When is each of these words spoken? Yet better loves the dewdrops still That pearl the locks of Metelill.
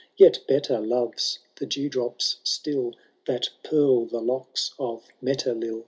Yet 0.17 0.39
better 0.47 0.79
loves 0.79 1.37
the 1.57 1.67
dewdrops 1.67 2.37
still 2.43 2.95
That 3.27 3.51
pearl 3.63 4.07
the 4.07 4.19
locks 4.19 4.73
of 4.79 5.07
Metelill. 5.21 5.79